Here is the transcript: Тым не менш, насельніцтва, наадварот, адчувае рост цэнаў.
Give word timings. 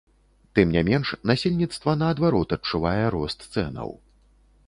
Тым 0.59 0.71
не 0.75 0.81
менш, 0.87 1.07
насельніцтва, 1.31 1.93
наадварот, 2.01 2.49
адчувае 2.59 3.05
рост 3.17 3.39
цэнаў. 3.57 3.89